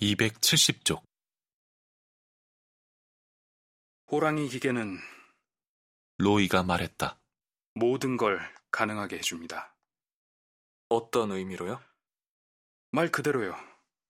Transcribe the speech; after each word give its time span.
270쪽 0.00 1.02
호랑이 4.10 4.48
기계는 4.48 4.98
로이가 6.16 6.62
말했다. 6.62 7.20
모든 7.74 8.16
걸 8.16 8.40
가능하게 8.70 9.18
해줍니다. 9.18 9.76
어떤 10.88 11.32
의미로요? 11.32 11.82
말 12.92 13.12
그대로요. 13.12 13.54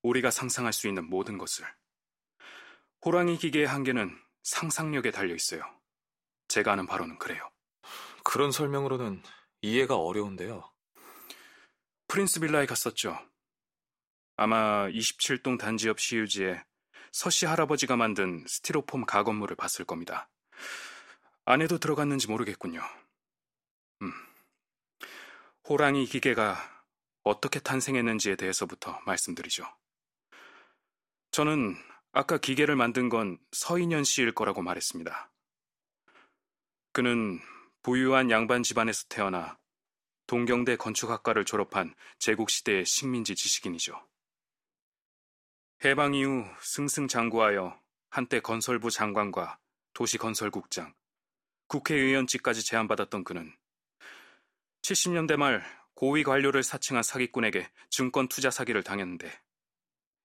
우리가 0.02 0.30
상상할 0.30 0.72
수 0.72 0.86
있는 0.86 1.11
모든 1.11 1.38
것을. 1.38 1.66
호랑이 3.04 3.36
기계의 3.36 3.66
한계는 3.66 4.16
상상력에 4.45 5.11
달려 5.11 5.34
있어요. 5.34 5.62
제가 6.46 6.72
아는 6.72 6.86
바로는 6.86 7.18
그래요. 7.18 7.50
그런 8.22 8.52
설명으로는 8.52 9.25
이해가 9.62 9.96
어려운데요. 9.96 10.72
프린스 12.07 12.38
빌라에 12.38 12.66
갔었죠. 12.66 13.29
아마 14.43 14.88
27동 14.88 15.59
단지 15.59 15.87
옆 15.88 16.01
시유지에 16.01 16.64
서씨 17.12 17.45
할아버지가 17.45 17.96
만든 17.98 18.42
스티로폼 18.48 19.05
가건물을 19.05 19.55
봤을 19.55 19.84
겁니다. 19.84 20.30
안에도 21.45 21.77
들어갔는지 21.77 22.27
모르겠군요. 22.27 22.80
음. 24.00 24.12
호랑이 25.69 26.06
기계가 26.06 26.56
어떻게 27.23 27.61
탄생했는지에 27.61 28.37
대해서부터 28.37 28.98
말씀드리죠. 29.05 29.66
저는 31.33 31.77
아까 32.12 32.38
기계를 32.38 32.77
만든 32.77 33.11
건 33.11 33.36
서인현 33.52 34.05
씨일 34.05 34.33
거라고 34.33 34.62
말했습니다. 34.62 35.30
그는 36.92 37.41
부유한 37.83 38.30
양반 38.30 38.62
집안에서 38.62 39.05
태어나 39.11 39.59
동경대 40.27 40.77
건축학과를 40.77 41.45
졸업한 41.45 41.95
제국시대의 42.19 42.86
식민지 42.86 43.34
지식인이죠. 43.34 44.09
해방 45.83 46.12
이후 46.12 46.45
승승장구하여 46.61 47.81
한때 48.11 48.41
건설부 48.41 48.91
장관과 48.91 49.59
도시건설국장, 49.95 50.95
국회의원직까지 51.69 52.67
제안받았던 52.67 53.25
그는 53.25 53.50
70년대 54.83 55.37
말 55.37 55.64
고위 55.95 56.22
관료를 56.22 56.62
사칭한 56.62 57.03
사기꾼에게 57.03 57.67
증권 57.89 58.28
투자 58.28 58.50
사기를 58.50 58.83
당했는데 58.83 59.33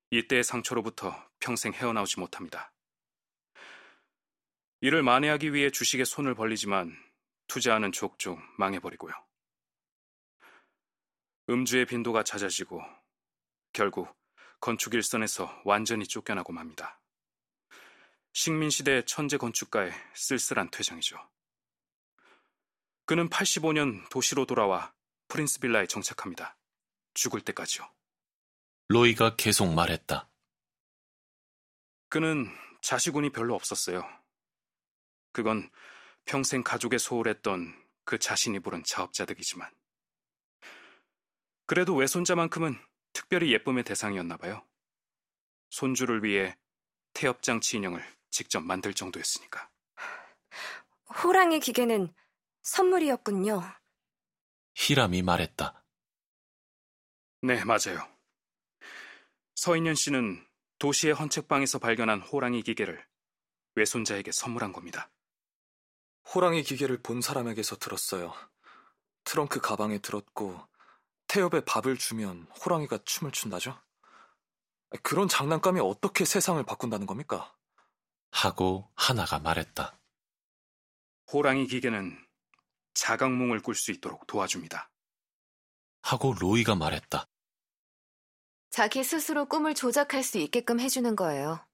이때의 0.10 0.44
상처로부터 0.44 1.16
평생 1.40 1.72
헤어나오지 1.72 2.20
못합니다. 2.20 2.74
이를 4.82 5.04
만회하기 5.04 5.54
위해 5.54 5.70
주식에 5.70 6.04
손을 6.04 6.36
벌리지만 6.36 6.94
투자하는 7.48 7.94
족족 7.94 8.40
망해버리고요. 8.58 9.14
음주의 11.50 11.86
빈도가 11.86 12.24
잦아지고 12.24 12.82
결국 13.72 14.14
건축 14.66 14.96
일선에서 14.96 15.62
완전히 15.64 16.08
쫓겨나고 16.08 16.52
맙니다. 16.52 17.00
식민시대 18.34 19.06
천재 19.06 19.38
건축가의 19.38 19.94
쓸쓸한 20.16 20.72
퇴장이죠. 20.72 21.20
그는 23.06 23.30
85년 23.30 24.10
도시로 24.10 24.48
돌아와 24.48 24.92
프린스 25.28 25.60
빌라에 25.60 25.86
정착합니다. 25.86 26.58
죽을 27.14 27.42
때까지요. 27.42 27.88
로이가 28.88 29.36
계속 29.36 29.72
말했다. 29.72 30.28
그는 32.10 32.48
자식운이 32.82 33.34
별로 33.34 33.54
없었어요. 33.54 34.04
그건 35.32 35.70
평생 36.26 36.64
가족에 36.64 36.98
소홀했던 36.98 37.86
그 38.04 38.18
자신이 38.18 38.58
부른 38.62 38.84
자업자득이지만. 38.84 39.72
그래도 41.68 41.94
외손자만큼은 41.94 42.80
특별히 43.16 43.54
예쁨의 43.54 43.86
대상이었나 43.86 44.36
봐요. 44.36 44.62
손주를 45.70 46.24
위해 46.24 46.58
태엽장치 47.14 47.78
인형을 47.78 48.06
직접 48.30 48.60
만들 48.60 48.94
정도였으니까. 48.94 49.72
호랑이 51.24 51.62
기계는 51.62 52.14
선물이었군요. 52.64 53.64
히람이 54.76 55.22
말했다. 55.22 55.82
네, 57.44 57.64
맞아요. 57.64 58.06
서인현 59.56 59.96
씨는 59.96 60.46
도시의 60.78 61.14
헌책방에서 61.14 61.80
발견한 61.80 62.20
호랑이 62.20 62.64
기계를 62.64 63.02
외손자에게 63.76 64.34
선물한 64.34 64.74
겁니다. 64.74 65.10
호랑이 66.34 66.64
기계를 66.64 67.02
본 67.02 67.22
사람에게서 67.22 67.78
들었어요. 67.78 68.34
트렁크 69.24 69.62
가방에 69.62 70.00
들었고 70.00 70.68
태엽에 71.36 71.66
밥을 71.66 71.98
주면 71.98 72.48
호랑이가 72.64 73.00
춤을 73.04 73.34
춘다죠? 73.34 73.78
그런 75.04 75.28
장난감이 75.28 75.82
어떻게 75.82 76.24
세상을 76.24 76.64
바꾼다는 76.64 77.06
겁니까? 77.06 77.54
하고 78.32 78.90
하나가 78.96 79.38
말했다. 79.40 80.00
호랑이 81.34 81.68
기계는 81.68 82.18
자각몽을 82.94 83.62
꿀 83.64 83.76
수 83.76 83.92
있도록 83.92 84.26
도와줍니다. 84.28 84.90
하고 86.04 86.34
로이가 86.40 86.76
말했다. 86.76 87.28
자기 88.70 89.04
스스로 89.04 89.46
꿈을 89.50 89.76
조작할 89.76 90.24
수 90.24 90.38
있게끔 90.38 90.80
해주는 90.80 91.18
거예요. 91.18 91.68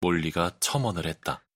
몰리가 0.00 0.58
첨언을 0.58 1.06
했다. 1.06 1.46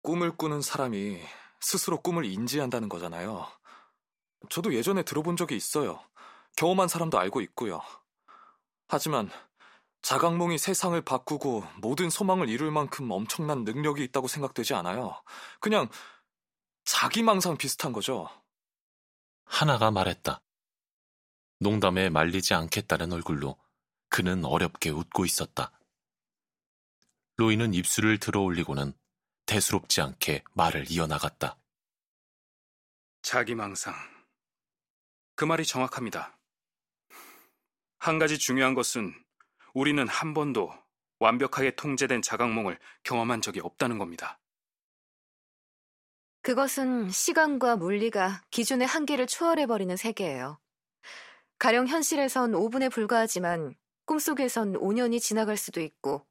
꿈을 0.00 0.34
꾸는 0.34 0.62
사람이 0.62 1.20
스스로 1.60 2.00
꿈을 2.00 2.24
인지한다는 2.24 2.88
거잖아요. 2.88 3.46
저도 4.48 4.74
예전에 4.74 5.02
들어본 5.02 5.36
적이 5.36 5.56
있어요. 5.56 6.00
경험한 6.56 6.88
사람도 6.88 7.18
알고 7.18 7.40
있고요. 7.42 7.80
하지만 8.88 9.30
자각몽이 10.02 10.58
세상을 10.58 11.00
바꾸고 11.00 11.64
모든 11.78 12.10
소망을 12.10 12.48
이룰 12.48 12.70
만큼 12.70 13.10
엄청난 13.10 13.64
능력이 13.64 14.04
있다고 14.04 14.28
생각되지 14.28 14.74
않아요. 14.74 15.22
그냥 15.60 15.88
자기망상 16.84 17.56
비슷한 17.56 17.92
거죠. 17.92 18.28
하나가 19.46 19.90
말했다. 19.90 20.40
농담에 21.60 22.10
말리지 22.10 22.54
않겠다는 22.54 23.12
얼굴로 23.12 23.56
그는 24.10 24.44
어렵게 24.44 24.90
웃고 24.90 25.24
있었다. 25.24 25.72
로이는 27.36 27.74
입술을 27.74 28.18
들어 28.18 28.42
올리고는 28.42 28.92
대수롭지 29.46 30.02
않게 30.02 30.44
말을 30.52 30.90
이어나갔다. 30.90 31.56
자기망상. 33.22 34.13
그 35.36 35.44
말이 35.44 35.64
정확합니다. 35.64 36.38
한 37.98 38.18
가지 38.18 38.38
중요한 38.38 38.74
것은 38.74 39.14
우리는 39.72 40.06
한 40.06 40.34
번도 40.34 40.72
완벽하게 41.18 41.74
통제된 41.74 42.22
자각몽을 42.22 42.78
경험한 43.02 43.40
적이 43.40 43.60
없다는 43.60 43.98
겁니다. 43.98 44.38
그것은 46.42 47.10
시간과 47.10 47.76
물리가 47.76 48.42
기존의 48.50 48.86
한계를 48.86 49.26
초월해버리는 49.26 49.96
세계예요. 49.96 50.60
가령 51.58 51.86
현실에선 51.86 52.52
5분에 52.52 52.92
불과하지만 52.92 53.74
꿈속에선 54.04 54.74
5년이 54.74 55.20
지나갈 55.20 55.56
수도 55.56 55.80
있고 55.80 56.26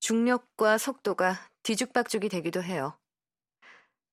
중력과 0.00 0.78
속도가 0.78 1.50
뒤죽박죽이 1.62 2.28
되기도 2.30 2.62
해요. 2.62 2.98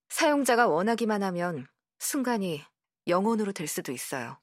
사용자가 0.10 0.68
원하기만 0.68 1.24
하면 1.24 1.68
순간이 2.00 2.66
영혼으로 3.08 3.52
될 3.52 3.68
수도 3.68 3.92
있어요. 3.92 4.38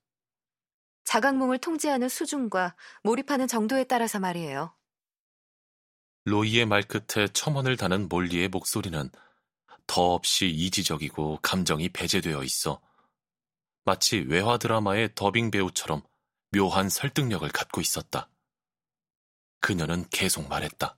자각몽을 1.04 1.58
통제하는 1.58 2.08
수준과 2.08 2.76
몰입하는 3.02 3.48
정도에 3.48 3.84
따라서 3.84 4.18
말이에요. 4.20 4.74
로이의 6.24 6.66
말끝에 6.66 7.28
첨언을 7.32 7.76
다는 7.76 8.08
몰리의 8.08 8.48
목소리는 8.48 9.10
더없이 9.86 10.46
이지적이고 10.46 11.40
감정이 11.42 11.88
배제되어 11.88 12.44
있어 12.44 12.80
마치 13.84 14.18
외화 14.18 14.58
드라마의 14.58 15.14
더빙 15.14 15.50
배우처럼 15.50 16.02
묘한 16.52 16.88
설득력을 16.88 17.48
갖고 17.48 17.80
있었다. 17.80 18.28
그녀는 19.60 20.08
계속 20.10 20.48
말했다. 20.48 20.96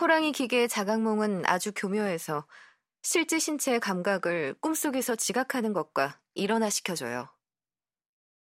호랑이 0.00 0.32
기계의 0.32 0.68
자각몽은 0.68 1.46
아주 1.46 1.72
교묘해서 1.74 2.46
실제 3.08 3.38
신체의 3.38 3.78
감각을 3.78 4.54
꿈속에서 4.54 5.14
지각하는 5.14 5.72
것과 5.72 6.20
일어나시켜줘요. 6.34 7.28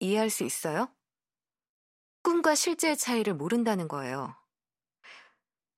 이해할 0.01 0.29
수 0.29 0.45
있어요? 0.45 0.95
꿈과 2.23 2.55
실제의 2.55 2.99
차이를 2.99 3.33
모른다는 3.33 3.89
거예요. 3.89 4.37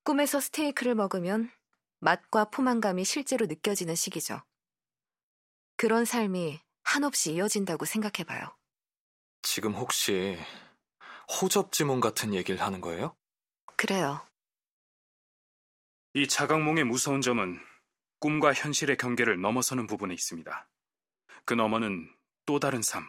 꿈에서 0.03 0.41
스테이크를 0.41 0.97
먹으면 0.97 1.53
맛과 2.01 2.47
포만감이 2.47 3.05
실제로 3.05 3.47
느껴지는 3.47 3.95
시기죠. 3.95 4.43
그런 5.77 6.05
삶이 6.05 6.61
한없이 6.83 7.35
이어진다고 7.35 7.85
생각해봐요. 7.85 8.53
지금 9.43 9.75
혹시 9.75 10.37
호접지몽 11.41 12.01
같은 12.01 12.35
얘기를 12.35 12.61
하는 12.61 12.81
거예요? 12.81 13.15
그래요. 13.77 14.27
이 16.15 16.27
자각몽의 16.27 16.83
무서운 16.83 17.21
점은 17.21 17.61
꿈과 18.23 18.55
현실의 18.55 18.99
경계를 18.99 19.41
넘어서는 19.41 19.89
부분에 19.89 20.15
있습니다. 20.15 20.69
그 21.45 21.55
너머는 21.55 22.09
또 22.47 22.61
다른 22.61 22.81
삶, 22.81 23.05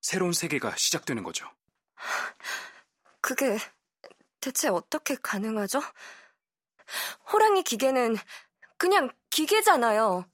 새로운 0.00 0.32
세계가 0.32 0.74
시작되는 0.74 1.22
거죠. 1.22 1.48
그게 3.20 3.56
대체 4.40 4.66
어떻게 4.66 5.14
가능하죠? 5.14 5.80
호랑이 7.32 7.62
기계는 7.62 8.16
그냥 8.78 9.10
기계잖아요. 9.30 10.28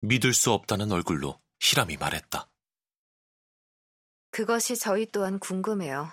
믿을 0.00 0.32
수 0.32 0.52
없다는 0.52 0.92
얼굴로 0.92 1.40
히람이 1.58 1.96
말했다. 1.96 2.48
그것이 4.30 4.76
저희 4.76 5.06
또한 5.06 5.40
궁금해요. 5.40 6.08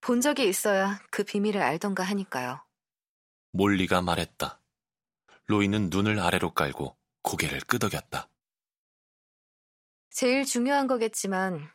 본 0.00 0.20
적이 0.20 0.48
있어야 0.48 1.00
그 1.12 1.22
비밀을 1.22 1.62
알던가 1.62 2.02
하니까요. 2.02 2.60
몰리가 3.52 4.02
말했다. 4.02 4.57
로이는 5.48 5.88
눈을 5.90 6.20
아래로 6.20 6.52
깔고 6.52 6.94
고개를 7.22 7.60
끄덕였다. 7.60 8.28
제일 10.10 10.44
중요한 10.44 10.86
거겠지만 10.86 11.70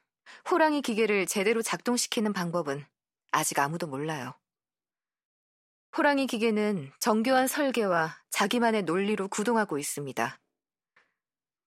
호랑이 0.50 0.84
기계를 0.84 1.25
제대로 1.25 1.64
작동시키는 1.64 2.34
방법은 2.34 2.86
아직 3.31 3.58
아무도 3.58 3.88
몰라요. 3.88 4.36
호랑이 5.98 6.28
기계는 6.28 6.92
정교한 7.00 7.48
설계와 7.48 8.22
자기만의 8.30 8.84
논리로 8.84 9.28
구동하고 9.28 9.80
있습니다. 9.80 10.40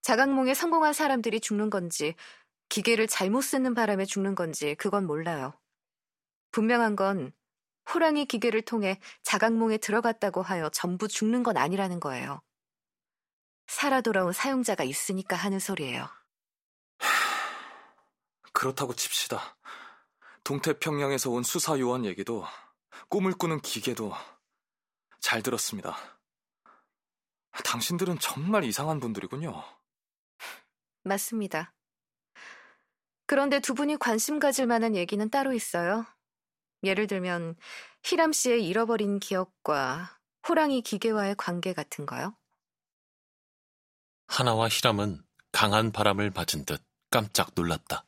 자각몽에 0.01 0.53
성공한 0.53 0.93
사람들이 0.93 1.41
죽는 1.41 1.69
건지 1.69 2.15
기계를 2.69 3.07
잘못 3.07 3.41
쓰는 3.41 3.73
바람에 3.73 4.05
죽는 4.05 4.35
건지 4.35 4.75
그건 4.75 5.05
몰라요. 5.05 5.59
분명한 6.51 6.95
건 6.95 7.33
호랑이 7.93 8.25
기계를 8.25 8.61
통해 8.61 8.99
자각몽에 9.23 9.77
들어갔다고 9.77 10.41
하여 10.41 10.69
전부 10.69 11.07
죽는 11.07 11.43
건 11.43 11.57
아니라는 11.57 11.99
거예요. 11.99 12.41
살아 13.67 14.01
돌아온 14.01 14.33
사용자가 14.33 14.83
있으니까 14.83 15.35
하는 15.35 15.59
소리예요. 15.59 16.07
그렇다고 18.53 18.93
칩시다. 18.93 19.57
동태평양에서 20.43 21.29
온 21.29 21.43
수사 21.43 21.77
요원 21.77 22.05
얘기도 22.05 22.45
꿈을 23.09 23.33
꾸는 23.33 23.61
기계도 23.61 24.13
잘 25.19 25.43
들었습니다. 25.43 25.95
당신들은 27.63 28.19
정말 28.19 28.63
이상한 28.63 28.99
분들이군요. 28.99 29.63
맞습니다. 31.03 31.73
그런데 33.25 33.59
두 33.59 33.73
분이 33.73 33.97
관심 33.97 34.39
가질 34.39 34.67
만한 34.67 34.95
얘기는 34.95 35.29
따로 35.29 35.53
있어요. 35.53 36.05
예를 36.83 37.07
들면 37.07 37.55
히람 38.03 38.31
씨의 38.31 38.65
잃어버린 38.65 39.19
기억과 39.19 40.17
호랑이 40.47 40.81
기계와의 40.81 41.35
관계 41.37 41.73
같은 41.73 42.05
거요. 42.05 42.35
하나와 44.27 44.67
히람은 44.69 45.23
강한 45.51 45.91
바람을 45.91 46.31
맞은 46.31 46.65
듯 46.65 46.83
깜짝 47.09 47.51
놀랐다. 47.55 48.06